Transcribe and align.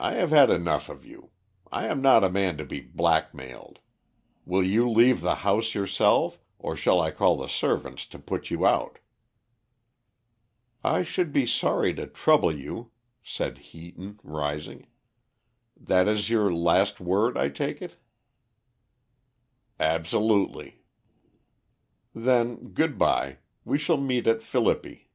I 0.00 0.14
have 0.14 0.30
had 0.30 0.50
enough 0.50 0.88
of 0.88 1.06
you. 1.06 1.30
I 1.70 1.86
am 1.86 2.02
not 2.02 2.24
a 2.24 2.28
man 2.28 2.56
to 2.56 2.64
be 2.64 2.80
black 2.80 3.32
mailed. 3.32 3.78
Will 4.44 4.64
you 4.66 4.90
leave 4.90 5.20
the 5.20 5.36
house 5.46 5.76
yourself, 5.76 6.40
or 6.58 6.74
shall 6.74 7.00
I 7.00 7.12
call 7.12 7.36
the 7.36 7.46
servants 7.46 8.04
to 8.06 8.18
put 8.18 8.50
you 8.50 8.66
out?" 8.66 8.98
"I 10.82 11.02
should 11.02 11.32
be 11.32 11.46
sorry 11.46 11.94
to 11.94 12.08
trouble 12.08 12.52
you," 12.52 12.90
said 13.22 13.58
Heaton, 13.58 14.18
rising. 14.24 14.88
"That 15.76 16.08
is 16.08 16.28
your 16.28 16.52
last 16.52 16.98
word, 16.98 17.38
I 17.38 17.48
take 17.48 17.80
it?" 17.80 17.94
"Absolutely." 19.78 20.82
"Then 22.12 22.70
good 22.70 22.98
bye. 22.98 23.38
We 23.64 23.78
shall 23.78 23.98
meet 23.98 24.26
at 24.26 24.42
Philippi." 24.42 25.10